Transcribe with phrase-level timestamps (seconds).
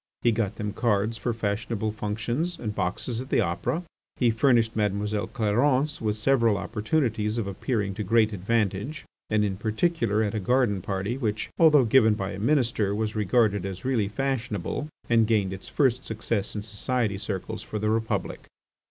[0.23, 3.83] He got them cards for fashionable functions and boxes at the Opera.
[4.15, 10.23] He furnished Mademoiselle Clarence with several opportunities of appearing to great advantage and in particular
[10.23, 14.87] at a garden party which, although given by a Minister, was regarded as really fashionable,
[15.07, 18.47] and gained its first success in society circles for the Republic.